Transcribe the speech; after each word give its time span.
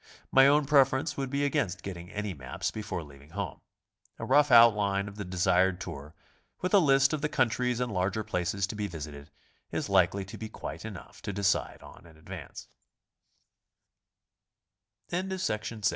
My 0.31 0.47
own 0.47 0.65
preference 0.65 1.15
would 1.15 1.29
be 1.29 1.45
against 1.45 1.83
getting 1.83 2.09
any 2.09 2.33
maps 2.33 2.71
be 2.71 2.81
fore 2.81 3.03
leaving 3.03 3.29
home. 3.29 3.61
A 4.17 4.25
rough 4.25 4.49
outline 4.49 5.07
of 5.07 5.15
the 5.15 5.23
deshed 5.23 5.79
tour, 5.79 6.15
with 6.59 6.73
a 6.73 6.79
list 6.79 7.13
of 7.13 7.21
the 7.21 7.29
countries 7.29 7.79
and 7.79 7.91
larger 7.93 8.23
places 8.23 8.65
to 8.65 8.75
be 8.75 8.87
visited, 8.87 9.29
is 9.71 9.89
likely 9.89 10.25
to 10.25 10.39
be 10.39 10.49
quite 10.49 10.85
enough 10.85 11.21
to 11.21 11.31
decide 11.31 11.83
on 11.83 12.07